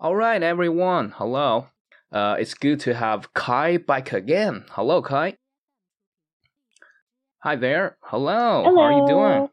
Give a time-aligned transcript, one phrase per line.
[0.00, 1.10] All right, everyone.
[1.16, 1.66] Hello.
[2.10, 4.64] Uh, it's good to have Kai back again.
[4.70, 5.36] Hello, Kai.
[7.40, 7.98] Hi there.
[8.02, 8.62] Hello.
[8.64, 8.76] Hello.
[8.76, 9.48] How are you doing?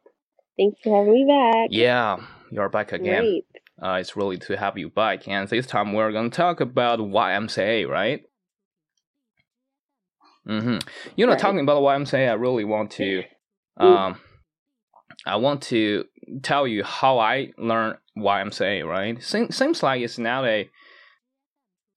[0.57, 1.67] Thanks for having me back.
[1.71, 2.17] Yeah,
[2.49, 3.21] you're back again.
[3.23, 3.45] Great.
[3.81, 7.87] Uh, it's really to have you back, and this time we're gonna talk about YMCA,
[7.87, 8.23] right?
[10.47, 10.77] Mm-hmm.
[11.17, 11.39] You know, Right.
[11.39, 13.23] talking about YMCA, I really want to,
[13.75, 14.19] um,
[15.25, 16.05] I want to
[16.41, 19.21] tell you how I learned YMCA, right?
[19.21, 20.69] Seems seems like it's not a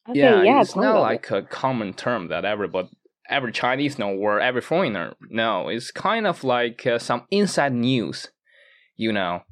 [0.08, 2.88] Okay, yeah, yeah, it's not like a common term that everybody,
[3.28, 5.68] every Chinese know or every foreigner know.
[5.68, 8.28] It's kind of like uh, some inside news,
[8.96, 9.42] you know,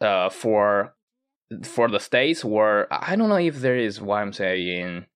[0.00, 0.94] uh, for
[1.64, 5.06] for the states or I don't know if there is YMCA in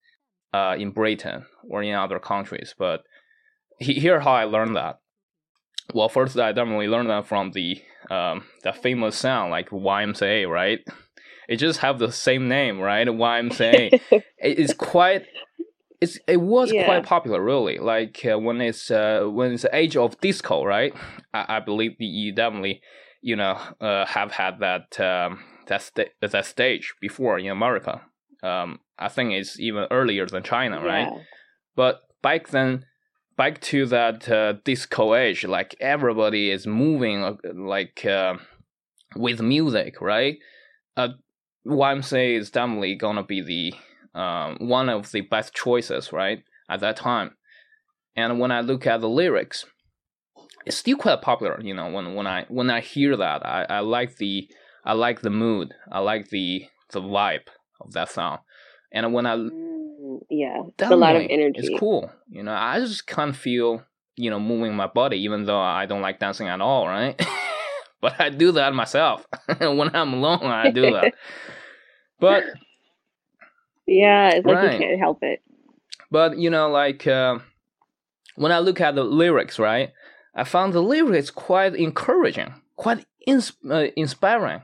[0.52, 3.05] uh in Britain or in other countries, but
[3.78, 4.98] he, here how I learned that.
[5.93, 10.80] Well, first I definitely learned that from the um the famous sound like YMCA, right?
[11.48, 13.06] It just have the same name, right?
[13.06, 14.02] YMCA it.
[14.39, 15.27] it- it's quite
[16.01, 16.84] it's it was Yeah.
[16.84, 20.92] quite popular really like uh, when it's uh, when it's the age of disco right
[21.33, 22.83] i, I believe that you definitely
[23.23, 28.03] you know uh, have had that um, that sta- that stage before in america
[28.42, 31.23] um, i think it's even earlier than china right Yeah.
[31.77, 32.84] but back then
[33.36, 38.34] back to that uh, disco age like everybody is moving uh, like uh,
[39.16, 40.38] with music right?
[40.96, 41.08] Uh,
[41.66, 46.96] YMCA is definitely gonna be the um, one of the best choices right at that
[46.96, 47.32] time.
[48.16, 49.64] And when i look at the lyrics
[50.66, 53.80] it's still quite popular you know when, when i when i hear that I, I
[53.80, 54.48] like the
[54.84, 57.48] i like the mood i like the the vibe
[57.80, 58.38] of that song.
[58.92, 59.34] And when i
[60.38, 60.62] yeah.
[60.78, 61.60] It's a lot of energy.
[61.60, 62.10] It's cool.
[62.30, 63.82] You know, I just can't feel,
[64.16, 67.14] you know, moving my body, even though I don't like dancing at all, right?
[68.00, 69.27] but I do that myself.
[69.58, 71.14] when I'm alone, I do that.
[72.20, 72.44] but,
[73.86, 74.72] Yeah, it's like Right.
[74.72, 75.42] you can't help it.
[76.10, 77.38] but you know, like uh,
[78.36, 79.92] when I look at the lyrics, right?
[80.34, 84.62] I found the lyrics quite encouraging, quite ins- uh, inspiring.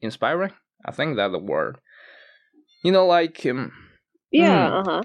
[0.00, 0.52] Inspiring?
[0.84, 1.78] I think that's the word.
[2.84, 3.72] You know, like um,
[4.30, 4.72] Yeah, Mm.
[4.86, 5.02] uh huh.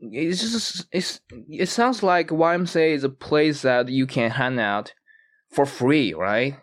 [0.00, 4.92] it's just it's it sounds like YMCA is a place that you can hang out
[5.50, 6.56] for free, right?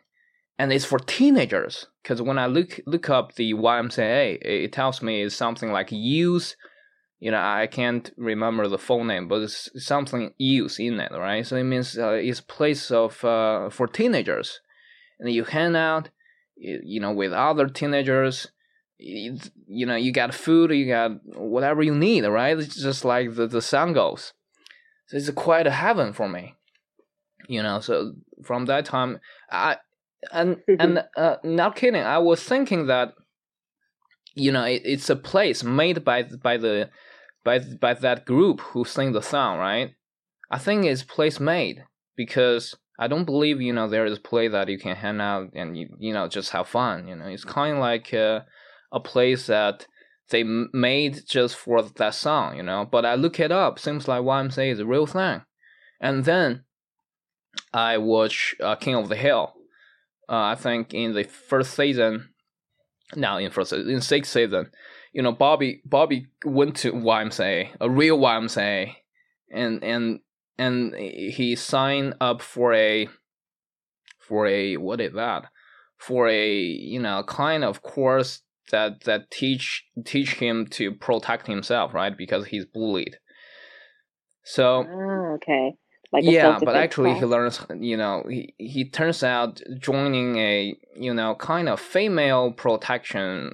[0.59, 5.01] And it's for teenagers because when I look look up the YMCA, it, it tells
[5.01, 6.55] me it's something like youth.
[7.19, 11.45] You know, I can't remember the full name, but it's something youth in it, right?
[11.47, 14.59] So it means uh, it's a place of uh, for teenagers,
[15.19, 16.09] and you hang out,
[16.57, 18.47] you know, with other teenagers
[18.97, 22.57] you, know you got food you got whatever you need right?
[22.57, 24.33] It's just like the, the sun goes.
[25.07, 26.55] So it's quite a heaven for me
[27.47, 29.19] you know so from that time
[29.51, 29.77] i
[30.31, 33.13] and and uh, not kidding i was thinking that
[34.35, 36.89] you know it, it's a place made by by the
[37.43, 39.95] by by that group who sing the song right?
[40.49, 41.83] I think it's place made
[42.15, 45.49] because i don't believe you know there is a place that you can hang out
[45.53, 47.25] and you you know just have fun you know?
[47.25, 48.41] It's kind of like uh,
[48.93, 49.87] a place that
[50.29, 52.87] they made just for that song, you know.
[52.89, 55.41] But I look it up, seems like YMCA is a real thing.
[55.99, 56.63] And then
[57.73, 59.53] I watch uh, King of the Hill.
[60.29, 62.29] Uh, I think in the first season,
[63.15, 64.71] now in first in sixth season,
[65.11, 68.95] you know, Bobby Bobby went to YMCA, a real YMCA,
[69.51, 70.19] and and
[70.57, 73.09] and he signed up for a
[74.19, 75.45] for a what is that
[75.97, 78.41] for a you know kind of course
[78.71, 82.17] that that teach teach him to protect himself right?
[82.17, 83.17] Because he's bullied.
[84.43, 85.75] So Ah, okay.
[86.11, 91.11] Like yeah but actually he learns you know he, he turns out joining a you
[91.11, 93.51] know kind of female protection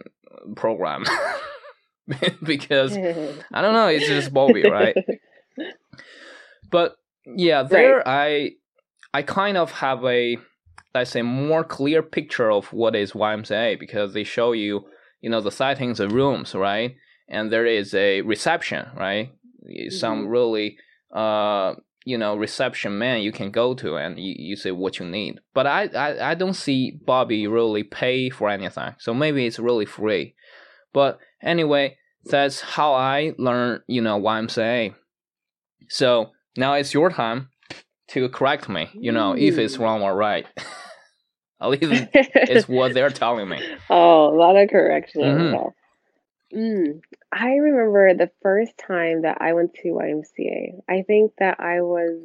[0.58, 1.06] program
[2.44, 2.98] because
[3.54, 4.96] i don't know it's just bobby right?
[6.70, 8.52] But yeah there i
[9.14, 10.38] i kind of have a
[10.94, 14.86] let's say more clear picture of what is ymca because they show you
[15.22, 16.96] you know the settings of rooms right?
[17.28, 19.32] And there is a reception right?
[19.90, 20.32] Some Mhm.
[20.32, 20.78] really
[21.14, 21.74] uh
[22.06, 25.40] you know reception man you can go to and you, you say what you need.
[25.54, 28.96] But I, I i don't see bobby really pay for anything.
[29.00, 30.36] So maybe it's really free.
[30.94, 34.94] But anyway that's how i learn you know ymca
[35.88, 37.50] so now it's your time
[38.10, 40.46] to correct me you know if it's wrong or right
[41.62, 43.60] at least it's what they're telling me
[43.90, 45.22] oh, a lot of correction.
[45.22, 45.74] Mhm.
[46.54, 47.02] Mm,
[47.32, 50.82] I remember the first time that I went to YMCA.
[50.90, 52.20] I think that I was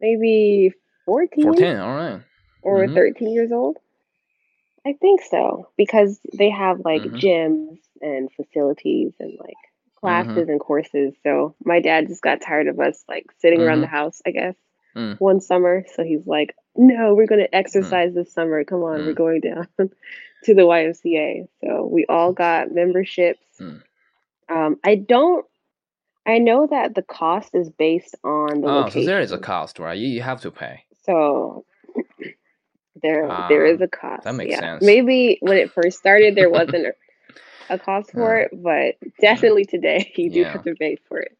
[0.00, 0.72] maybe
[1.06, 2.20] 14, 14 all right
[2.62, 2.94] or Mhm.
[2.94, 3.78] 13 years old.
[4.84, 7.20] I think so because they have like Mhm.
[7.20, 9.54] gyms and facilities and like
[9.96, 10.50] classes mm-hmm.
[10.50, 11.14] and courses.
[11.22, 13.68] So my dad just got tired of us like sitting mm-hmm.
[13.68, 13.96] around the mm-hmm.
[13.96, 14.54] house, I guess,
[14.98, 15.16] mm.
[15.18, 15.84] one summer.
[15.94, 18.14] So he's like, no, we're going to exercise mm.
[18.14, 18.64] this summer.
[18.64, 19.06] Come on, mm.
[19.06, 21.48] we're going down to the YMCA.
[21.62, 23.44] So we all got memberships.
[23.60, 23.82] Mm.
[24.48, 25.44] Um, I don't,
[26.26, 29.02] I know that the cost is based on the oh, location.
[29.02, 29.98] so there is a cost, right?
[29.98, 30.84] You, you have to pay.
[31.04, 31.64] So
[33.02, 34.24] there, there is a cost.
[34.24, 34.60] That makes yeah.
[34.60, 34.84] sense.
[34.84, 36.94] Maybe when it first started, there wasn't
[37.70, 40.52] a cost for it, but definitely today you do yeah.
[40.52, 41.36] have to pay for it.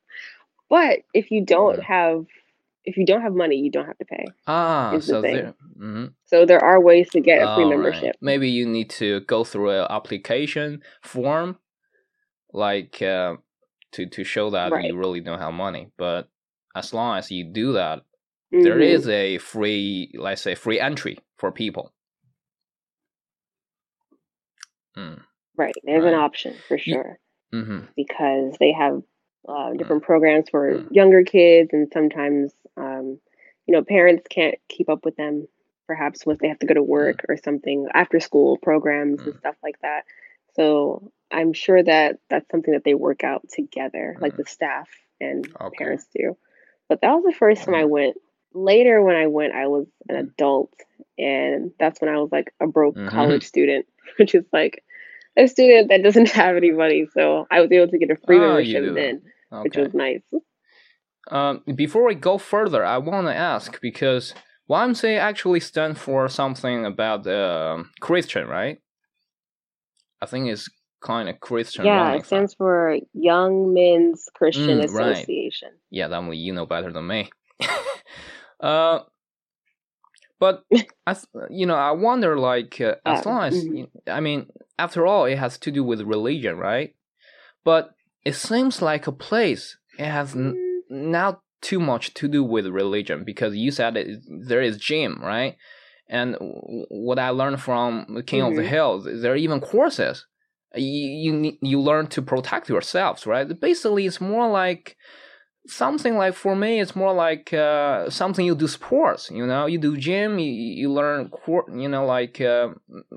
[0.68, 2.26] But if you don't have
[2.88, 4.24] if you don't have money, you don't have to pay.
[4.46, 6.06] Ah, so there, mm-hmm.
[6.24, 8.02] so there are ways to get a free membership.
[8.02, 8.22] Right.
[8.22, 11.58] Maybe you need to go through an application form,
[12.52, 13.36] like uh,
[13.92, 14.86] to to show that right.
[14.86, 15.90] you really don't have money.
[15.98, 16.30] But
[16.74, 18.62] as long as you do that, mm-hmm.
[18.62, 21.92] there is a free, let's say, free entry for people.
[24.96, 25.20] Mm.
[25.56, 26.14] Right, there's right.
[26.14, 27.18] an option for sure
[27.52, 27.80] mm-hmm.
[27.96, 29.02] because they have
[29.48, 30.88] uh, different programs for mm.
[30.90, 33.18] younger kids, and sometimes um,
[33.66, 35.48] you know parents can't keep up with them.
[35.86, 36.86] Perhaps once they have to go to mm.
[36.86, 39.38] work or something, after school programs and mm.
[39.38, 40.02] stuff like that.
[40.54, 44.88] So I'm sure that that's something that they work out together, like the staff
[45.20, 45.76] and okay.
[45.78, 46.36] parents do.
[46.88, 48.16] But that was the first time I went.
[48.54, 50.72] Later, when I went, I was an adult,
[51.18, 53.08] and that's when I was like a broke mm-hmm.
[53.08, 53.86] college student,
[54.18, 54.84] which is like
[55.36, 57.06] a student that doesn't have any money.
[57.14, 59.22] So I was able to get a free oh, membership then
[59.52, 59.62] okay.
[59.62, 60.22] which was nice.
[61.30, 64.34] Um, before we go further, I want to ask because
[64.70, 68.80] YMCA actually stands for something about uh, Christian, right?
[70.20, 70.68] I think it's
[71.00, 71.86] kind of Christian.
[71.86, 75.68] Yeah, it stands for Young Men's Christian mm, Association.
[75.68, 75.80] Right.
[75.90, 77.30] Yeah, that one you know better than me.
[78.60, 79.00] uh,
[80.40, 80.64] but
[81.06, 81.16] I,
[81.50, 84.10] you know, I wonder, like, uh, as long as mm-hmm.
[84.10, 84.46] I mean,
[84.78, 86.94] after all, it has to do with religion, right?
[87.64, 87.90] But
[88.24, 89.76] it seems like a place.
[89.98, 94.62] It has n- not too much to do with religion because you said it, there
[94.62, 95.56] is gym right?
[96.10, 98.48] And what i learned from king mm-hmm.
[98.48, 98.70] of the mm-hmm.
[98.70, 100.26] hills there are even courses.
[100.74, 103.48] You, you you learn to protect yourselves right?
[103.60, 104.96] Basically it's more like
[105.66, 109.66] something like for me it's more like uh, something you do sports you know?
[109.66, 111.30] You do gym you, you learn
[111.74, 112.68] you know like uh,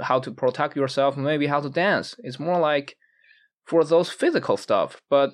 [0.02, 2.16] how to protect yourself maybe how to dance.
[2.24, 2.98] It's more like
[3.72, 5.02] for those physical stuff.
[5.10, 5.30] But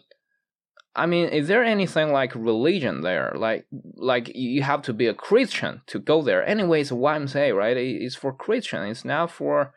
[0.96, 3.34] I mean, is there anything like religion there?
[3.36, 6.46] Like, like you have to be a Christian to go there.
[6.46, 7.76] Anyways, YMCA, right?
[7.78, 8.84] It's for Christian.
[8.84, 9.74] It's not for,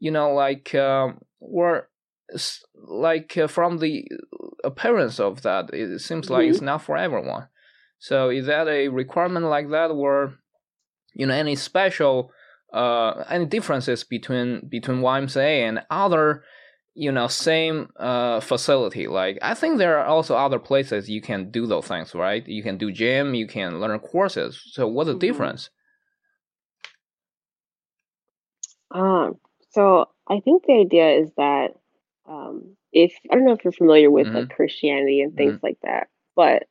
[0.00, 1.88] you know, like, um, or
[2.86, 4.08] like uh, from the
[4.64, 6.52] appearance of that, it seems like mm-hmm.
[6.52, 7.48] it's not for everyone.
[7.98, 10.36] So is that a requirement like that, or
[11.14, 12.30] you know, any special,
[12.72, 16.42] uh, any differences between between YMCA and other
[16.94, 21.50] you know same uh facility like i think there are also other places you can
[21.50, 25.12] do those things right you can do gym you can learn courses so what's the
[25.12, 25.20] mm-hmm.
[25.20, 25.70] difference
[28.90, 29.34] um
[29.70, 31.68] so i think the idea is that
[32.28, 34.38] um if i don't know if you're familiar with mm-hmm.
[34.38, 35.66] like christianity and things mm-hmm.
[35.66, 36.64] like that but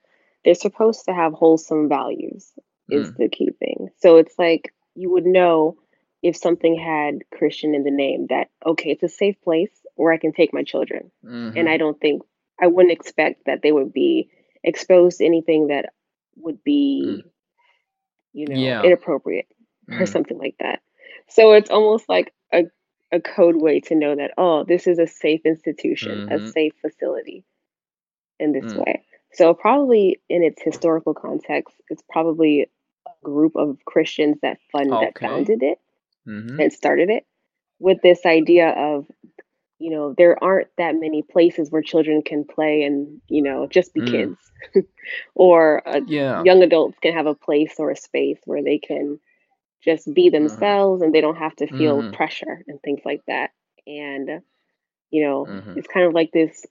[0.46, 2.52] they're supposed to have wholesome values
[2.90, 3.18] is mm.
[3.18, 5.78] the key thing so it's like you would know
[6.22, 10.18] if something had christian in the name that okay it's a safe place where I
[10.18, 11.12] can take my children.
[11.24, 11.58] Mm-hmm.
[11.58, 12.24] And I don't think
[12.60, 14.30] I wouldn't expect that they would be
[14.64, 15.94] exposed to anything that
[16.38, 17.30] would be, mm.
[18.34, 18.82] you know, yeah.
[18.82, 19.48] inappropriate
[19.90, 20.00] mm.
[20.00, 20.82] or something like that.
[21.30, 22.64] So it's almost like a
[23.12, 26.46] a code way to know that oh, this is a safe institution, mm-hmm.
[26.46, 27.46] a safe facility
[28.40, 28.78] in this mm.
[28.78, 29.04] way.
[29.34, 32.70] So probably in its historical context, it's probably
[33.08, 35.06] a group of Christians that fund okay.
[35.06, 35.78] that founded it
[36.28, 36.60] mm-hmm.
[36.60, 37.26] and started it
[37.80, 39.06] with this idea of
[39.80, 43.94] you know there aren't that many places where children can play and you know just
[43.94, 44.12] be mm.
[44.12, 44.38] kids
[45.36, 46.44] or uh, yeah.
[46.44, 49.20] young adults can have a place or a space where they can
[49.84, 50.44] just be mm-hmm.
[50.44, 51.06] themselves mm.
[51.06, 52.14] and they don't have to feel mm.
[52.14, 53.50] pressure and things like that
[53.88, 54.42] and
[55.10, 55.78] you know mm-hmm.
[55.78, 56.66] it's kind of like this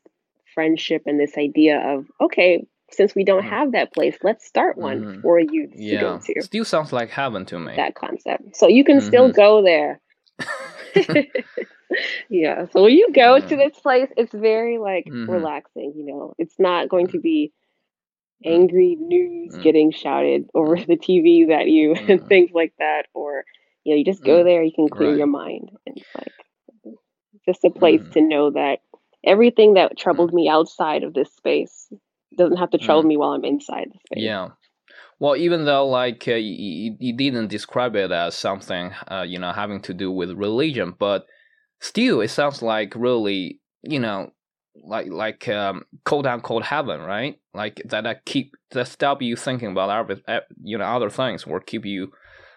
[0.55, 3.51] friendship and this idea of okay since we don't mm.
[3.51, 5.21] have that place let's start one mm-hmm.
[5.21, 5.99] for you yeah.
[5.99, 9.29] to go to still sounds like heaven to me that concept so you can still
[9.29, 9.37] mm-hmm.
[9.37, 10.01] go there
[12.29, 12.67] yeah.
[12.73, 13.47] So when you go yeah.
[13.47, 15.31] to this place, it's very like mm-hmm.
[15.31, 16.35] relaxing, you know.
[16.39, 17.53] It's not going to be
[18.45, 18.53] mm.
[18.53, 20.87] angry news getting shouted over mm.
[20.87, 22.29] the TV at you and mm-hmm.
[22.29, 23.07] things like that.
[23.15, 23.45] Or,
[23.85, 25.19] you know, you just go there, you can clear right.
[25.19, 25.71] your mind.
[25.87, 26.95] And it's like
[27.47, 28.79] just a place to know that
[29.25, 31.93] everything that troubled me outside of this space
[32.37, 34.25] doesn't have to trouble me while I'm inside the space.
[34.25, 34.49] Yeah.
[35.19, 39.53] Well, even though like uh, you, you didn't describe it as something uh, you know
[39.53, 41.27] having to do with religion, but
[41.81, 44.33] still it sounds like really you know,
[44.83, 47.39] like like um, quote cold heaven, right?
[47.55, 51.61] Like that that keep that stop you thinking about other you know other things or
[51.61, 52.13] keep you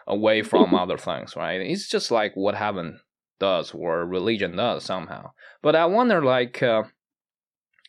[0.08, 1.62] away from other things, right?
[1.62, 3.00] It's just like what heaven
[3.40, 5.32] does or religion does somehow.
[5.62, 6.84] But I wonder, like, uh,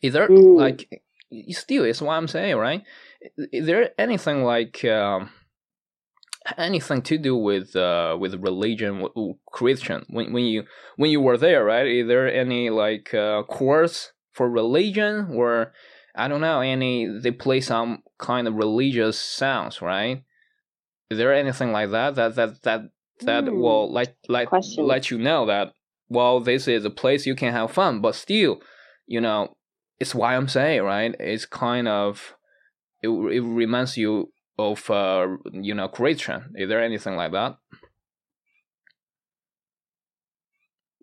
[0.01, 0.57] is there mm.
[0.57, 1.03] like
[1.51, 2.83] still is what I'm saying, right?
[3.51, 5.31] Is there anything like um,
[6.57, 9.07] anything to do with uh, with religion,
[9.51, 10.05] Christian?
[10.09, 10.63] When when you
[10.95, 11.87] when you were there, right?
[11.87, 15.73] Is there any like uh, course for religion or
[16.15, 20.23] I don't know any they play some kind of religious sounds, right?
[21.09, 22.81] Is there anything like that that that that
[23.21, 23.57] that mm.
[23.57, 24.85] will let let Question.
[24.85, 25.73] let you know that
[26.09, 28.61] well this is a place you can have fun, but still,
[29.07, 29.55] you know,
[29.99, 31.15] it's YMCA, right?
[31.19, 32.35] It's kind of
[33.01, 36.53] it it reminds you of uh you know Christian.
[36.55, 37.57] Is there anything like that?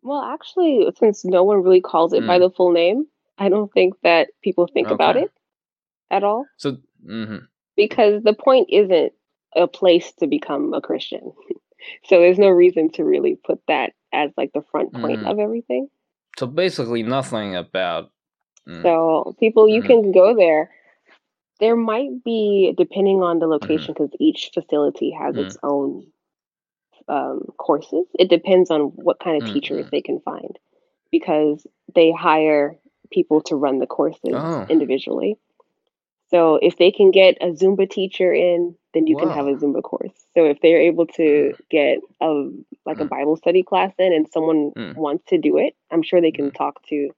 [0.03, 2.27] Well, actually, since no one really calls it mm.
[2.27, 3.07] by the full name,
[3.39, 4.95] I don't think that people think okay.
[4.95, 5.31] about it
[6.11, 6.45] at all.
[6.57, 7.45] So, mm-hmm.
[7.77, 9.13] because the point isn't
[9.55, 11.33] a place to become a Christian.
[12.05, 15.31] so there's no reason to really put that as like the front point mm.
[15.31, 15.89] of everything.
[16.37, 18.11] So basically, nothing about.
[18.69, 18.83] Mm.
[18.83, 19.87] So people, you mm.
[19.87, 20.71] can go there.
[21.61, 25.61] There might be, depending on the location, because each facility has its mm.
[25.63, 26.07] own
[27.09, 28.07] um, courses.
[28.19, 30.59] It depends on what kind of teachers they can find,
[31.11, 32.77] because they hire
[33.11, 34.67] people to run the courses oh.
[34.69, 35.37] individually.
[36.31, 39.25] So if they can get a Zumba teacher in, then you wow.
[39.25, 40.15] can have a Zumba course.
[40.35, 42.49] So if they're able to get a
[42.87, 43.03] like mm.
[43.03, 44.97] a Bible study class in and someone mm.
[44.97, 46.55] wants to do it, I'm sure they can mm.
[46.55, 47.11] talk to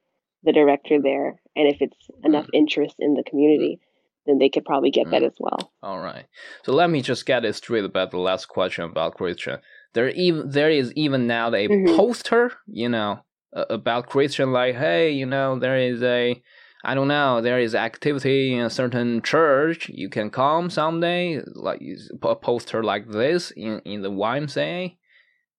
[0.45, 1.41] the director there.
[1.57, 3.81] And if it's enough interest in the community,
[4.27, 5.27] then they could probably get that mm.
[5.27, 5.73] as well.
[5.83, 6.27] All right.
[6.65, 9.59] So let me just get it straight about the last question about Christian.
[9.93, 11.97] There even there is even now a mm-hmm.
[11.97, 13.21] poster, you know,
[13.53, 16.43] about Christian like, hey, you know, there is a
[16.87, 19.89] I don't know, there is activity in a certain church.
[19.89, 21.81] You can come someday, like
[22.23, 24.97] a poster like this in, in the YMCA.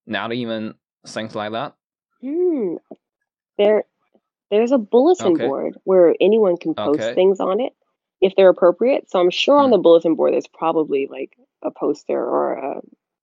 [0.05, 0.75] Not even
[1.07, 1.73] things like that.
[2.21, 2.75] Hmm.
[3.57, 3.85] There,
[4.51, 5.47] there's a bulletin okay.
[5.47, 7.13] board where anyone can post okay.
[7.13, 7.73] things on it
[8.21, 9.09] if they're appropriate.
[9.09, 9.63] So I'm sure mm.
[9.63, 9.71] on hmm.
[9.73, 12.81] the bulletin board there's probably like a poster or a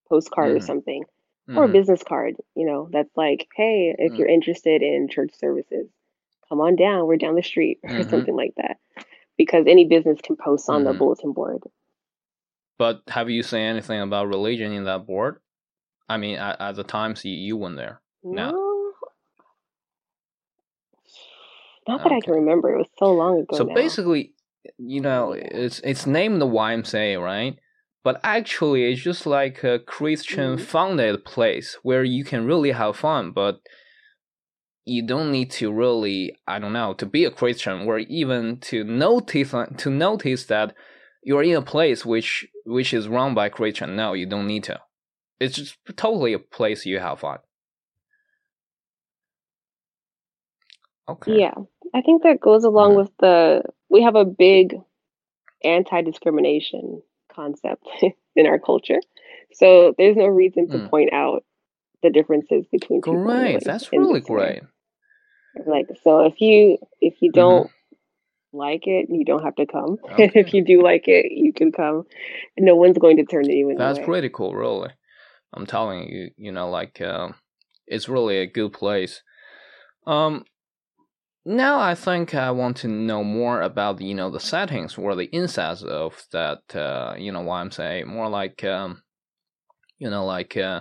[0.08, 0.56] postcard mm.
[0.56, 0.66] or hmm.
[0.66, 1.04] something,
[1.48, 1.56] mm.
[1.56, 1.72] or a hmm.
[1.72, 2.36] business card.
[2.54, 5.88] You know, that's like, hey, if you're interested in church services,
[6.48, 8.10] come on down, we're down the street, or mm-hmm.
[8.10, 8.78] something like that.
[9.38, 10.92] Because any business can post on mm-hmm.
[10.92, 11.62] the bulletin board.
[12.78, 15.38] But have you seen anything about religion in that board?
[16.08, 18.00] I mean, at, at the times you, you went there.
[18.22, 18.50] No.
[18.50, 18.71] Now.
[21.88, 22.16] Not that okay.
[22.16, 22.74] I can remember.
[22.74, 23.56] It was so long ago.
[23.56, 23.74] So now.
[23.74, 24.34] basically,
[24.78, 27.56] you know, it's it's named the YMCA, right?
[28.04, 30.64] But actually, it's just like a Christian mm-hmm.
[30.64, 33.32] founded place where you can really have fun.
[33.32, 33.60] But
[34.84, 38.84] you don't need to really i don't know to be a christian or even to
[38.84, 40.74] notice to notice that
[41.22, 44.80] you're in a place which which is run by christian no you don't need to
[45.38, 47.38] it's just totally a place you have fun
[51.08, 51.54] okay yeah
[51.94, 54.74] i think that goes along with the we have a big
[55.64, 57.02] anti-discrimination
[57.34, 57.86] concept
[58.36, 59.00] in our culture
[59.52, 60.90] so there's no reason to mm.
[60.90, 61.44] point out
[62.02, 63.24] the differences between people.
[63.24, 64.62] Great, that's really great.
[65.66, 68.58] Like so, if you if you don't mm-hmm.
[68.58, 69.98] like it, you don't have to come.
[70.12, 70.30] Okay.
[70.34, 72.04] if you do like it, you can come.
[72.58, 74.06] No one's going to turn anyone That's away.
[74.06, 74.90] pretty cool, really.
[75.54, 77.28] I'm telling you, you know, like uh,
[77.86, 79.22] it's really a good place.
[80.06, 80.44] Um,
[81.44, 85.28] now I think I want to know more about you know the settings or the
[85.34, 86.74] insides of that.
[86.74, 88.06] Uh, you know what I'm saying?
[88.06, 89.02] More like um,
[89.98, 90.80] you know, like uh,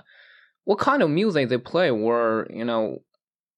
[0.64, 3.00] what kind of music they play, or you know,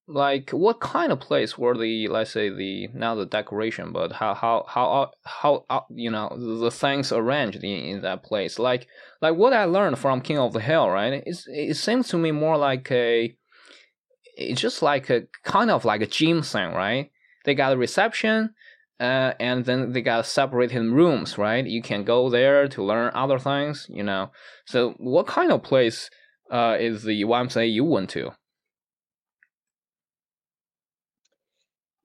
[0.07, 4.33] like what kind of place were the let's say the not the decoration but how
[4.33, 6.29] how how how, how you know
[6.61, 8.85] the things arranged in, in that place like
[9.21, 12.31] like what i learned from king of the hill right it's, it seems to me
[12.31, 13.33] more like a
[14.35, 17.11] it's just like a kind of like a gym thing right
[17.45, 18.53] they got a reception
[18.99, 23.39] uh, and then they got separated rooms right you can go there to learn other
[23.39, 24.31] things you know
[24.65, 26.09] so what kind of place
[26.51, 28.31] uh, is the YMCA you went to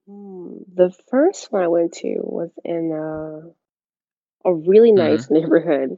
[0.09, 5.33] Mm, the first one I went to was in a, a really nice mm-hmm.
[5.41, 5.97] neighborhood.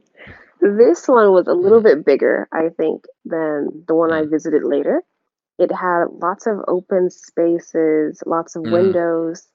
[0.60, 2.00] This one was a little mm-hmm.
[2.00, 4.30] bit bigger, I think, than the one I mm-hmm.
[4.30, 5.02] visited later.
[5.62, 8.72] It had lots of open spaces, lots of mm.
[8.72, 9.46] windows.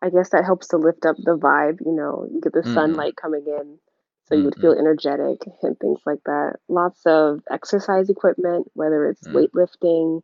[0.00, 1.80] I guess that helps to lift up the vibe.
[1.84, 2.72] You know, you get the mm.
[2.72, 3.78] sunlight coming in,
[4.26, 6.58] so you would feel energetic and things like that.
[6.68, 9.34] Lots of exercise equipment, whether it's mm.
[9.34, 10.22] weightlifting,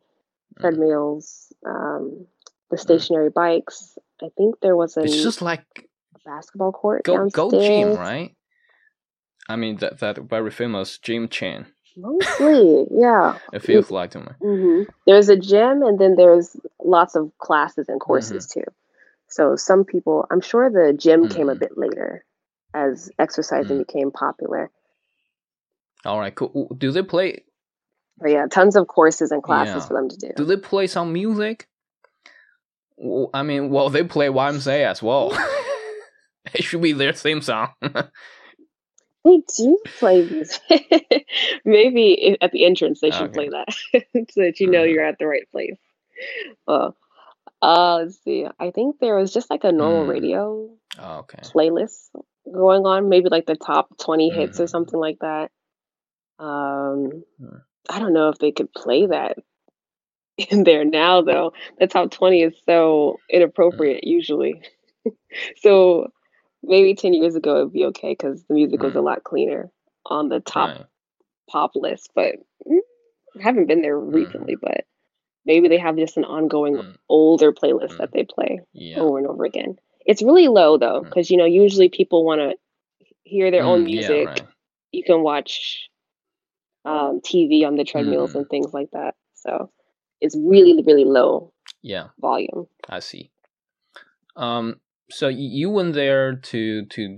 [0.61, 2.27] treadmills, um,
[2.71, 3.99] the stationary bikes.
[4.23, 5.65] I think there was a It's just like
[6.25, 7.51] basketball court Go downstairs.
[7.51, 8.33] Gold's Gym, right?
[9.49, 11.67] I mean that that very famous gym chain.
[11.97, 13.39] Mostly, yeah.
[13.53, 14.27] It feels like to me.
[14.41, 18.65] hmm There's a gym, and then there's lots of classes and courses too.
[19.29, 21.59] So some people, I'm sure the gym came a Mhm.
[21.61, 22.25] bit later
[22.75, 23.87] as exercising Mm.
[23.87, 24.71] became popular.
[26.05, 26.69] All right, cool.
[26.77, 27.45] Do they play?
[28.19, 29.89] But yeah, tons of courses and classes Yeah.
[29.89, 30.33] for them to do.
[30.37, 31.69] Do they play some music?
[33.35, 35.33] I mean, well, they play YMCA as well.
[36.55, 37.71] it should be their theme song.
[39.27, 40.63] They do play music.
[41.67, 43.35] Maybe at the entrance they should Okay.
[43.35, 43.69] play that
[44.31, 44.93] so that you know Mhm.
[44.93, 45.79] you're at the right place.
[46.67, 46.97] Well,
[47.63, 48.47] uh, let's see.
[48.61, 50.09] I think there was just like a normal Mm.
[50.09, 51.53] radio Oh, okay.
[51.55, 52.11] playlist
[52.53, 54.69] going on, maybe like the top 20 hits or Mhm.
[54.69, 55.51] something like that.
[56.39, 57.63] Um, Mm.
[57.91, 59.39] I don't know if they could play that
[60.51, 61.53] in there now, though.
[61.79, 64.63] The top 20 is so inappropriate usually.
[65.59, 66.09] so
[66.67, 69.71] maybe 10 years ago it'd be okay because the music was a lot cleaner
[70.07, 70.87] on the top Right.
[71.51, 72.11] pop list.
[72.15, 72.37] But
[72.69, 72.79] mm,
[73.41, 74.85] haven't been there recently, but
[75.45, 76.97] maybe they have just an ongoing Mm.
[77.09, 77.99] older playlist Mm.
[77.99, 79.01] that they play Yeah.
[79.01, 79.79] over and over again.
[80.07, 81.05] It's really low though, Mm.
[81.05, 82.59] because you know usually people want to
[83.25, 84.11] hear their own Mm, music.
[84.11, 84.49] Yeah, right.
[84.93, 85.91] You can watch
[86.85, 88.37] um, TV on the treadmills Mm.
[88.37, 89.15] and things like that.
[89.35, 89.71] So
[90.21, 92.69] it's really really low Yeah, volume.
[92.89, 93.31] I see.
[94.37, 97.17] Um, so you went there to to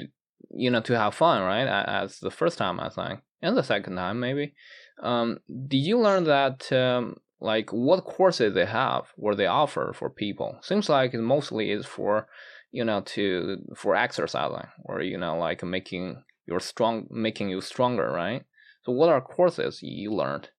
[0.51, 1.67] you know to have fun, right?
[1.67, 4.55] As the first time, I think, and the second time maybe.
[5.03, 10.11] Um, did you learn that um, like what courses they have, what they offer for
[10.11, 10.59] people?
[10.63, 12.29] Seems like it mostly is for
[12.73, 18.11] you know to for exercising, or you know like making your strong, making you stronger,
[18.11, 18.45] right?
[18.85, 20.51] So what are courses you learned?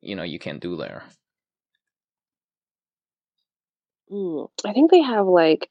[0.00, 1.04] You know you can do there.
[4.10, 5.70] Mm, I think they have like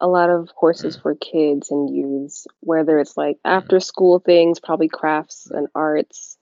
[0.00, 4.88] a lot of courses for kids and youths, whether it's like after school things, probably
[4.88, 6.36] crafts and arts.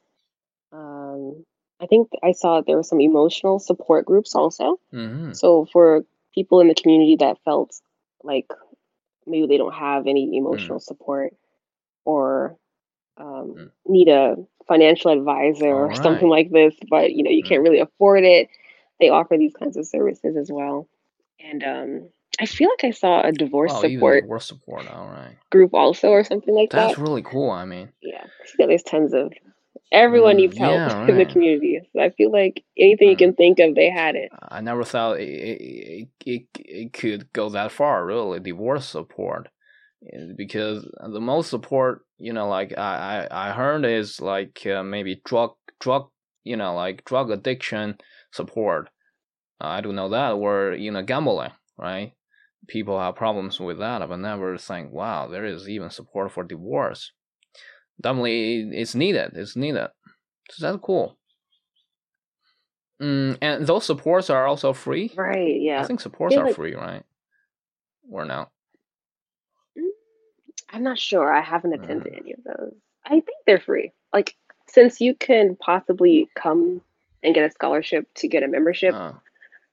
[0.73, 1.45] Um,
[1.81, 4.81] I think I saw there were some emotional support groups also.
[4.93, 5.33] Mm-hmm.
[5.33, 7.81] So for people in the community that felt
[8.23, 8.47] like
[9.27, 11.35] maybe they don't have any emotional support
[12.05, 12.57] or
[13.17, 13.71] um, Mm.
[13.87, 14.37] need a
[14.67, 16.03] financial advisor or Alright.
[16.03, 17.49] something like this, but you know you Mm.
[17.49, 18.49] can't really afford it,
[18.99, 20.89] they offer these kinds of services as well.
[21.39, 22.09] And um,
[22.41, 24.87] I feel like I saw a divorce Oh, support divorce support.
[24.89, 25.37] All right.
[25.51, 26.89] group also or something like That's that.
[26.89, 27.51] That's really cool.
[27.51, 28.25] I mean, Yeah,
[28.61, 29.33] I there's tons of
[29.93, 31.81] everyone Mm, needs help yeah, in the community.
[31.93, 33.19] So I feel like anything you Mm.
[33.19, 34.31] can think of, they had it.
[34.51, 39.49] I never thought it, it, it, it could go that far, really, divorce support.
[40.13, 44.83] Uh, Because the most support, you know, like I, I, I heard is like uh,
[44.83, 46.09] maybe drug, drug,
[46.45, 47.97] you know, like drug addiction
[48.33, 48.91] support.
[49.61, 52.13] I don't know that, or, you know, gambling, right?
[52.67, 57.13] People have problems with that, but never think, wow, there is even support for divorce.
[58.01, 59.33] Definitely, it's needed.
[59.35, 59.89] It's needed.
[60.51, 61.17] So that's cool.
[63.03, 65.13] Mm, and those supports are also free.
[65.17, 65.61] Right?
[65.61, 65.81] Yeah.
[65.81, 67.03] I think supports are like- free, right?
[68.11, 68.51] Or not?
[70.71, 71.33] I'm not sure.
[71.33, 71.85] I haven't Mm.
[71.85, 72.75] attended any of those.
[73.05, 73.93] I think they're free.
[74.13, 74.35] Like
[74.67, 76.81] since you can possibly come
[77.23, 79.21] and get a scholarship to get a membership, Oh,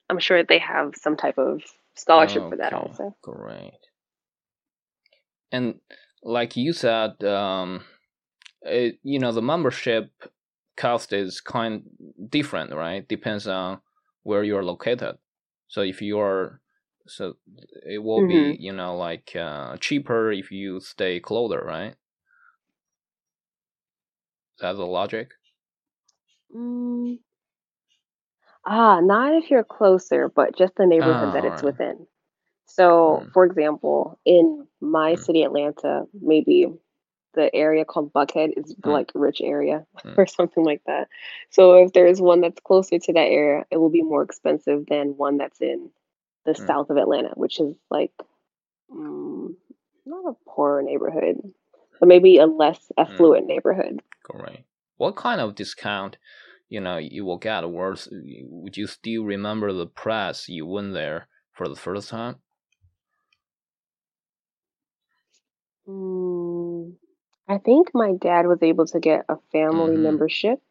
[0.09, 1.61] I'm sure they have some type of
[1.95, 3.15] scholarship for that also.
[3.21, 3.79] Great.
[5.51, 5.79] And
[6.23, 7.83] like you said, um,
[8.63, 10.11] it, you know, the membership
[10.77, 11.83] cost is kind
[12.29, 13.07] different, right?
[13.07, 13.81] Depends on
[14.23, 15.17] where you're located.
[15.67, 16.61] So if you're,
[17.07, 17.35] so
[17.85, 18.59] it will be, Mhm.
[18.59, 21.95] you know, like uh, cheaper if you stay closer, right?
[24.59, 25.33] That's the logic.
[26.53, 27.17] Mm.
[28.65, 31.79] Ah, not if you're closer, but just the neighborhood that Oh, it's alright.
[31.79, 32.07] within.
[32.65, 33.33] So, Mm.
[33.33, 35.19] for example, in my Mm.
[35.19, 36.73] city, Atlanta, maybe
[37.33, 38.91] the area called Buckhead is Mm.
[38.91, 40.17] like rich area Mm.
[40.17, 41.09] or something like that.
[41.49, 45.17] So if there's one that's closer to that area, it will be more expensive than
[45.17, 45.91] one that's in
[46.45, 46.67] the Mm.
[46.67, 48.11] south of Atlanta, which is like
[48.91, 49.55] mm,
[50.05, 51.53] not a poorer neighborhood,
[51.99, 54.01] but maybe a less affluent neighborhood.
[54.23, 54.65] Great.
[54.97, 56.17] What kind of discount,
[56.71, 57.65] you know, you will get?
[57.65, 62.41] Or s- would you still remember the price you went there for the first time?
[65.87, 66.95] Mm,
[67.47, 70.03] I think my dad was able to get a family Mhm.
[70.03, 70.61] membership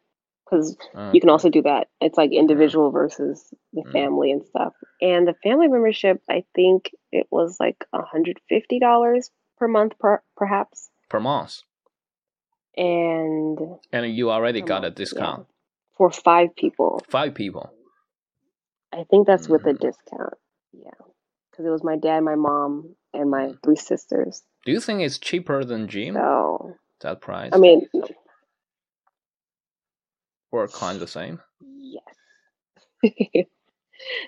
[0.45, 1.89] because Uh, you can also do that.
[2.01, 3.91] It's like individual versus the Mm.
[3.93, 4.73] family and stuff.
[5.01, 10.91] And the family membership, I think it was like $150 per month, per, perhaps.
[11.09, 11.63] per month,
[12.77, 13.59] And
[13.91, 15.41] and you already got a discount.
[15.41, 15.60] yeah.
[15.97, 17.71] For five people, Five people.
[18.93, 19.79] I think that's with a Mhm.
[19.79, 20.33] discount.
[20.73, 20.91] Yeah,
[21.51, 23.63] because it was my dad, my mom, and my Mm.
[23.63, 24.43] three sisters.
[24.65, 26.13] Do you think it's cheaper than gym?
[26.15, 27.53] So That price?
[27.53, 27.87] I mean,
[30.51, 31.41] or kind of the same?
[31.61, 32.03] yes,
[33.03, 33.49] it's,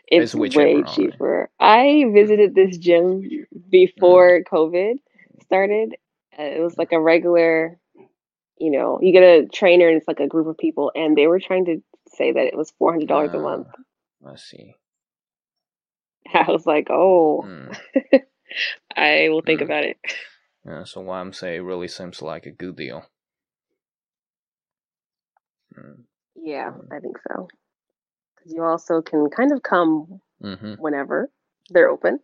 [0.07, 1.49] It's way cheaper, cheaper.
[1.59, 4.95] I visited this gym before COVID
[5.45, 5.95] started.
[6.37, 7.79] Uh, it was like a regular,
[8.63, 11.27] you know, you get a trainer and it's like a group of people, and they
[11.27, 11.83] were trying to
[12.15, 13.67] say that it was four hundred dollars a month.
[14.25, 14.75] Ah, I see.
[16.33, 17.77] I was like, oh, Mm.
[18.97, 19.65] I will think Mm.
[19.65, 19.97] about it.
[20.65, 23.05] Yeah, so YMCA really seems like a good deal.
[25.77, 26.03] Mm.
[26.35, 27.49] Yeah, I think so.
[28.37, 30.75] Because you also can kind of come Mm-hmm.
[30.75, 31.29] whenever
[31.71, 32.19] they're open,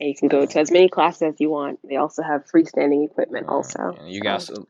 [0.00, 1.80] and you can go to as many classes as you want.
[1.88, 3.98] They also have freestanding equipment, also.
[4.00, 4.66] Uh, you So,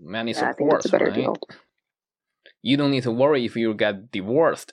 [0.00, 1.12] many yeah, I think it's supports, a better right?
[1.12, 1.40] deal.
[2.62, 4.72] You don't need to worry if you get divorced,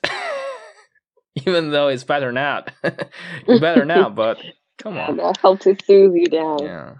[1.46, 2.64] even though it's better now.
[2.84, 4.44] it's better now, but
[4.78, 5.18] come on.
[5.18, 6.60] that helps to soothe you down.
[6.60, 6.94] Yeah.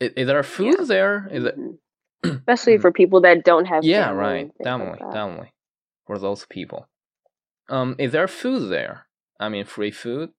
[0.00, 1.28] Is, is there food there?
[1.32, 1.58] Is it?
[1.58, 1.78] Mhm.
[2.48, 4.48] Especially for people that don't have Yeah, right.
[4.48, 5.52] things like Definitely, definitely.
[6.06, 6.88] For those people.
[7.70, 9.06] Um, is there food there?
[9.40, 10.30] I mean, free food,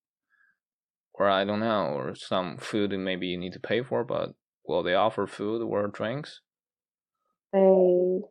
[1.14, 4.34] or I don't know, or some food maybe you need to pay for, but
[4.68, 6.42] will they offer food or drinks?
[7.52, 8.22] They,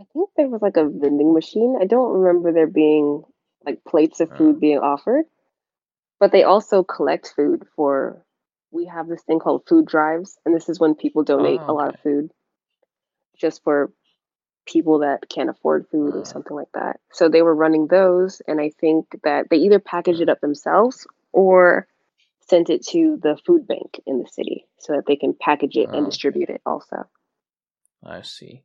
[0.00, 1.76] I think there was like a vending machine.
[1.80, 3.24] I don't remember there being
[3.64, 4.36] like plates of Uh.
[4.36, 5.26] food being offered,
[6.20, 8.24] but they also collect food for.
[8.72, 11.72] We have this thing called food drives, and this is when people donate Oh, a
[11.74, 12.30] lot of food,
[13.36, 13.92] just for
[14.66, 16.18] people that can't afford food Uh.
[16.18, 17.00] or something like that.
[17.12, 21.06] So they were running those, and I think that they either packaged it up themselves
[21.32, 21.86] or
[22.48, 25.90] sent it to the food bank in the city so that they can package it
[25.92, 26.10] and Oh.
[26.10, 27.04] distribute it also.
[28.04, 28.64] I see.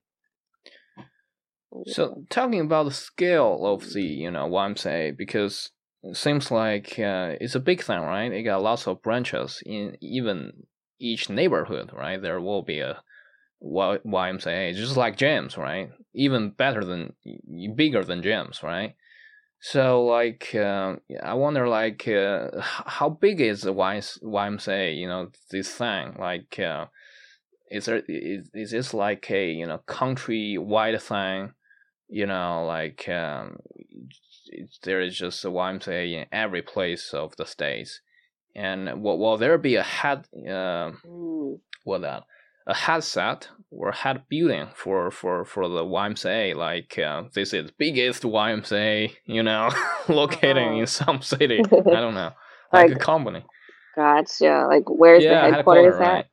[1.88, 5.72] So talking about the scale of the you know YMCA because
[6.04, 8.32] it seems like uh, it's a big thing, right?
[8.32, 10.64] It got lots of branches in even
[11.00, 12.22] each neighborhood, right?
[12.22, 13.02] There will be a
[13.62, 15.90] Y- YMCA, just like gyms, right?
[16.14, 17.14] Even better than
[17.76, 18.96] bigger than gyms, right?
[19.62, 24.98] So like uh, I wonder like uh, how big is the YMCA?
[24.98, 26.60] You know this thing like.
[26.60, 26.86] Uh,
[27.70, 31.54] is there is, is this like a you know country wide thing
[32.08, 33.58] you know like um
[34.84, 38.02] there is just a YMCA in every place of the states
[38.56, 41.60] and will, will there be a head uh, Mm.
[41.84, 42.24] what that
[42.70, 48.24] a headset or head building for for for the YMCA like uh, this is biggest
[48.24, 49.72] YMCA you know
[50.10, 50.88] located in Oh.
[50.88, 52.34] some city I don't know
[52.74, 53.46] like, a Like, company
[53.96, 54.68] Gotcha.
[54.70, 56.18] Like, where's yeah the headquarters headquarter, at?
[56.18, 56.26] right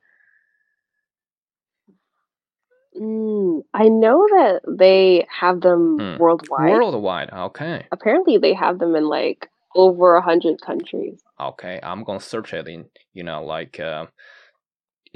[2.99, 6.17] Mm, I know that they have them Hmm.
[6.17, 6.57] worldwide.
[6.57, 11.21] worldwide okay Apparently, they have them in like over a hundred countries.
[11.39, 14.05] okay i'm gonna search it in you know like uh,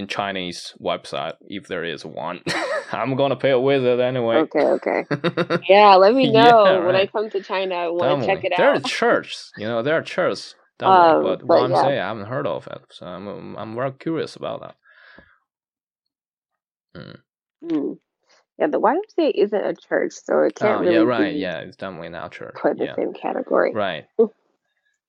[0.01, 2.41] in chinese website if there is one.
[2.93, 4.43] I'm gonna pay a visit anyway.
[4.43, 5.05] Okay, okay.
[5.69, 6.81] Yeah, let me Yeah, know.
[6.85, 7.75] When I come to China.
[7.75, 11.23] I want to check it there are churches you know there are churches definitely, Um,
[11.23, 11.81] but but what i'm yeah.
[11.83, 14.75] saying i haven't heard of it so i'm i'm very curious about that.
[17.63, 17.97] Mm.
[18.59, 21.33] Yeah, the YMCA isn't a church, so it can't oh really yeah right.
[21.33, 22.55] be yeah it's definitely not church.
[22.61, 22.95] put in the yeah.
[22.95, 23.73] same category.
[23.75, 24.05] right.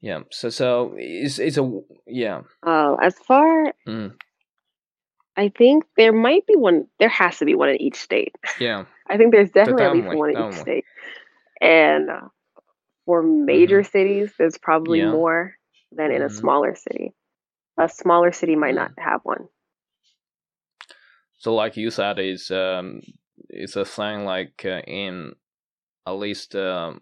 [0.02, 2.42] Yeah so so it's it's a yeah.
[2.66, 4.12] Uh, as far, mm,
[5.36, 6.86] I think there might be one.
[6.98, 8.34] There has to be one in each state.
[8.58, 10.60] yeah I think there's definitely at least definitely, one in each definitely.
[10.60, 10.84] state.
[11.60, 12.28] And uh,
[13.06, 15.06] for major cities, there's probably Mm-hmm.
[15.06, 15.12] Yeah.
[15.12, 15.56] more
[15.92, 16.30] than in a Mhm.
[16.30, 17.12] smaller city.
[17.78, 18.76] A smaller city might Mm.
[18.76, 19.48] not have one.
[21.38, 23.00] So, like you said, it's um,
[23.48, 25.34] it's a thing like uh, in
[26.06, 27.00] at least um,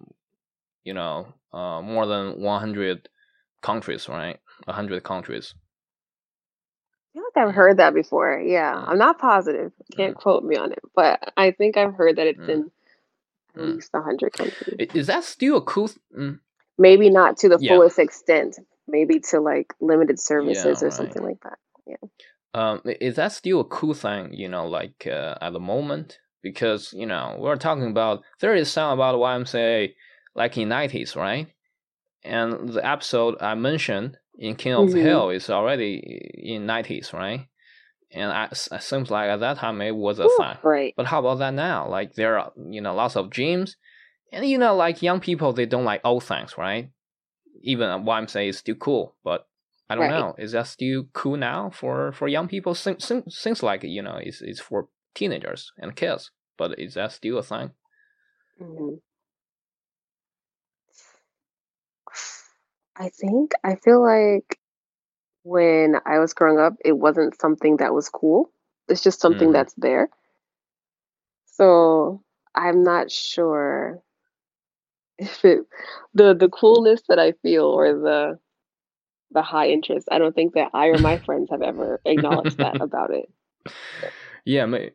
[0.84, 3.08] you know, uh, more than one hundred
[3.62, 4.38] countries, right?
[4.68, 5.54] Hundred countries.
[7.10, 8.38] I feel like I've heard that before.
[8.40, 8.88] Yeah, Mm.
[8.88, 9.72] I'm not positive.
[9.96, 12.48] Can't quote me on it, but I think I've heard that it's Mm.
[12.48, 12.70] in
[13.56, 13.74] at Mm.
[13.74, 14.88] least a hundred countries.
[14.94, 15.88] Is that still a cool?
[15.88, 16.38] Th- mm,
[16.78, 17.74] Maybe not to the Yeah.
[17.74, 18.58] fullest extent.
[18.86, 20.94] Maybe to like limited services or right.
[20.94, 21.58] something like that.
[22.54, 24.32] um, is that still a cool thing?
[24.34, 28.70] You know, like uh, at the moment, because you know we're talking about there is
[28.70, 29.94] some about YMCA
[30.34, 31.46] like in nineties, right?
[32.24, 35.02] And the episode I mentioned in King of the Mhm.
[35.02, 35.98] Hill is already
[36.34, 37.46] in nineties, right?
[38.12, 40.56] And I, it seems like at that time it was a thing.
[40.62, 40.94] Right.
[40.96, 41.88] But how about that now?
[41.88, 43.76] Like there are you know lots of gyms,
[44.32, 46.90] and you know like young people they don't like old things, right?
[47.62, 49.46] Even what I'm saying is still cool, but
[49.88, 50.18] I don't Right.
[50.18, 50.34] know.
[50.38, 52.74] Is that still cool now for for young people?
[52.74, 57.12] Seems seems, seems like you know it's it's for teenagers and kids, but is that
[57.12, 57.72] still a thing?
[58.58, 58.94] hmm
[63.00, 64.58] I think I feel like
[65.44, 68.52] when I was growing up, it wasn't something that was cool.
[68.88, 69.54] It's just something Mhm.
[69.54, 70.10] that's there.
[71.46, 72.22] So
[72.54, 74.02] I'm not sure
[75.18, 75.60] if it
[76.14, 78.38] the the coolness that I feel or the
[79.32, 80.08] the high interest.
[80.10, 83.30] I don't think that I or my friends have ever acknowledged that about it.
[84.44, 84.92] Yeah, may,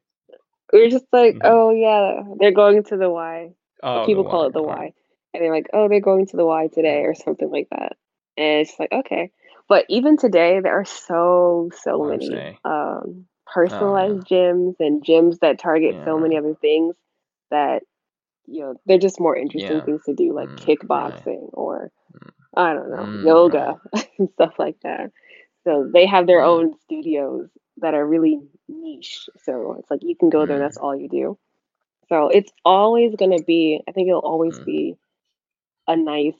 [0.73, 1.41] we are just like, Mhm.
[1.43, 3.51] oh yeah, they're going to the Y.
[3.83, 4.63] oh, People the call one, it the.
[4.63, 4.93] Y,
[5.35, 7.97] and they're like, oh, they're going to the Y today or something like that.
[8.37, 9.31] And it's like okay,
[9.69, 15.99] but even today there are so so many um, personalized gyms and gyms that target
[16.03, 16.95] so many other things
[17.51, 17.83] that
[18.47, 19.81] you know they're just more interesting Yeah.
[19.81, 21.27] things to do like Mm, right.
[21.27, 22.31] kickboxing or Mm.
[22.55, 23.79] I don't know Mm, yoga
[24.19, 25.11] and stuff like that.
[25.63, 26.43] So they have their Mm.
[26.43, 29.29] own studios that are really niche.
[29.43, 30.65] So it's like you can go there and Mm.
[30.65, 31.37] that's all you do.
[32.09, 34.97] So it's always going to be, I think it'll always be
[35.87, 36.35] a nice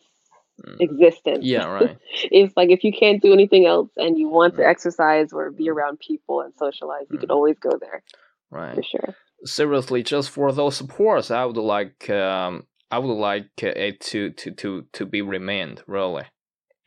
[0.66, 0.80] Mm.
[0.80, 1.44] existence.
[1.44, 1.98] Yeah, right.
[2.32, 4.70] it's like if you can't do anything else and you want to Mm.
[4.70, 5.74] exercise or be Mm.
[5.74, 7.34] around people and socialize, you can Mm.
[7.36, 8.04] always go there
[8.52, 8.74] Right.
[8.76, 9.16] for sure.
[9.44, 14.30] seriously, just for those supports, I would like um, I would like uh, it to
[14.32, 15.84] to to to be remained.
[15.88, 16.24] Really,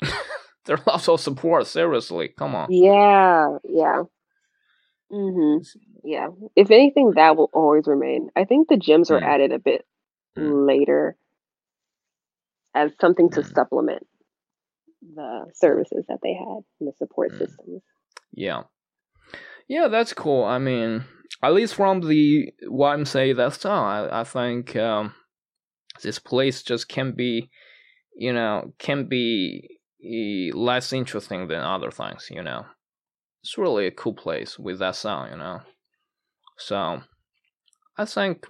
[0.64, 1.66] there are lots of support.
[1.66, 2.73] Seriously, come on.
[2.73, 4.05] Yeah, yeah.
[5.11, 5.59] hmm
[6.05, 6.29] Yeah.
[6.57, 8.31] If anything, that will always remain.
[8.35, 9.27] I think the gyms were Mm.
[9.35, 9.85] added a bit
[10.38, 10.66] Mm.
[10.66, 11.16] later
[12.79, 13.55] as something to Mm.
[13.55, 14.07] supplement
[15.14, 17.38] the services that they had and the support Mm.
[17.38, 17.83] systems.
[18.33, 18.62] Yeah,
[19.69, 20.45] yeah, that's cool.
[20.45, 21.05] I mean,
[21.43, 25.14] at least from the what YMCA that song, I I think um,
[26.03, 27.51] this place just can be,
[28.17, 29.79] you know, can be
[30.55, 32.29] less interesting than other things.
[32.31, 32.67] You know,
[33.43, 35.31] it's really a cool place with that song.
[35.33, 35.61] You know,
[36.57, 37.03] so
[37.97, 38.47] I think,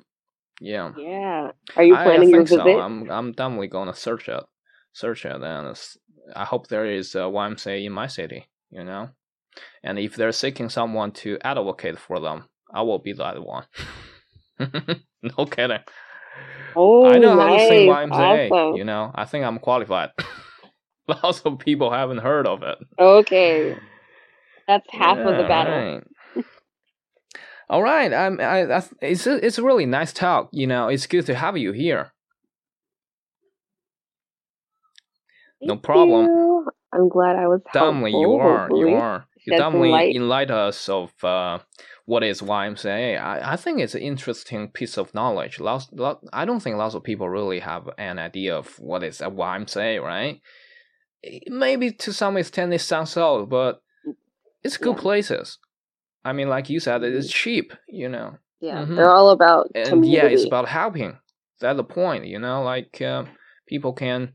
[0.61, 0.93] yeah.
[0.97, 1.51] Yeah.
[1.77, 2.59] Are you I, I planning your visit?
[2.59, 2.81] so.
[2.81, 4.43] I'm I'm definitely gonna search it,
[4.93, 5.79] search it, and
[6.35, 8.47] I hope there is a YMCA in my city.
[8.71, 9.11] You know,
[9.83, 13.65] and if they're seeking someone to advocate for them, I will be that one.
[15.23, 15.81] no kidding.
[16.77, 17.89] Oh, I know how to sing.
[17.89, 18.51] YMCA.
[18.51, 18.77] Awesome.
[18.77, 20.11] You know, I think I'm qualified.
[21.09, 22.79] Lots of people haven't heard of it.
[22.99, 23.77] Okay.
[24.67, 25.73] That's half of the battle.
[25.73, 26.05] right.
[27.71, 28.41] All right, I'm.
[28.41, 28.83] I, I.
[29.03, 30.49] It's a, it's a really nice talk.
[30.53, 32.13] You know, it's good to have you here.
[35.63, 36.27] No problem.
[36.27, 36.67] you.
[36.93, 38.21] I'm glad I was Definitely, helpful.
[38.23, 38.63] you are.
[38.63, 38.91] hopefully.
[38.91, 39.27] You are.
[39.45, 40.17] You some definitely light.
[40.17, 41.59] enlighten us of uh,
[42.07, 43.21] what is YMCA.
[43.21, 45.61] I, I think it's an interesting piece of knowledge.
[45.61, 49.21] Lots, lot, I don't think lots of people really have an idea of what is
[49.21, 50.41] a YMCA, right?
[51.49, 53.83] Maybe to some extent it sounds old, but
[54.63, 55.03] it's good Yeah.
[55.03, 55.59] places.
[56.25, 57.33] I mean, like you said, it's Mhm.
[57.33, 58.39] cheap, you know.
[58.61, 58.97] Yeah, Mhm.
[58.97, 60.13] they're all about and community.
[60.15, 61.19] yeah, it's about helping.
[61.61, 62.63] That's the point, you know.
[62.63, 63.25] Like uh,
[63.67, 64.35] people can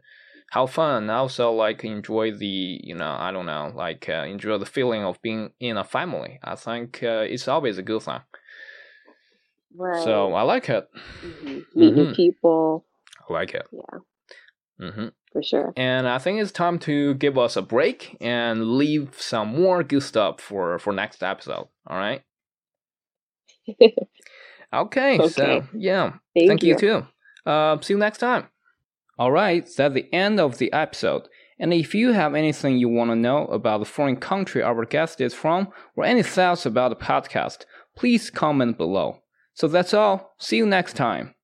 [0.51, 4.57] have fun, and also like enjoy the, you know, I don't know, like uh, enjoy
[4.57, 6.39] the feeling of being in a family.
[6.43, 8.21] I think uh, it's always a good thing.
[9.75, 10.03] right.
[10.03, 10.87] So I like it.
[11.23, 11.65] Mhm.
[11.75, 12.15] meet new Mhm.
[12.15, 12.85] people.
[13.29, 13.67] I like it.
[13.71, 13.99] Yeah,
[14.79, 15.73] hmm for sure.
[15.75, 20.03] And I think it's time to give us a break and leave some more good
[20.03, 21.67] stuff for for next episode.
[21.87, 22.21] All right.
[23.67, 23.95] Okay,
[24.73, 27.07] okay, so yeah, Thank, Thank you too.
[27.45, 28.47] Uh, see you next time.
[29.17, 31.27] All right, that's the end of the episode.
[31.59, 35.21] And if you have anything you want to know about the foreign country our guest
[35.21, 37.65] is from, or any thoughts about the podcast,
[37.95, 39.19] please comment below.
[39.53, 40.33] So that's all.
[40.39, 41.35] See you next time.